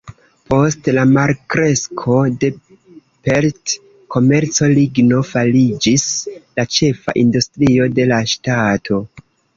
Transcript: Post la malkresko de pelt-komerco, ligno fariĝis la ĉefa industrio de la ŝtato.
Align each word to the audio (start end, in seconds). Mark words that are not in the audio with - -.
Post 0.51 0.87
la 0.97 1.01
malkresko 1.09 2.15
de 2.43 2.49
pelt-komerco, 3.27 4.69
ligno 4.79 5.21
fariĝis 5.33 6.07
la 6.61 6.67
ĉefa 6.79 7.17
industrio 7.25 7.91
de 8.01 8.09
la 8.15 8.23
ŝtato. 8.35 9.03